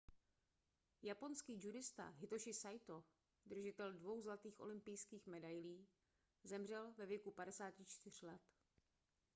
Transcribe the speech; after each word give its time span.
japonský 1.03 1.61
judista 1.61 2.07
hitoši 2.09 2.53
saito 2.53 3.03
držitel 3.45 3.93
dvou 3.93 4.21
zlatých 4.21 4.59
olympijských 4.59 5.27
medailí 5.27 5.87
zemřel 6.43 6.93
ve 6.97 7.05
věku 7.05 7.31
54 7.31 8.25
let 8.25 8.41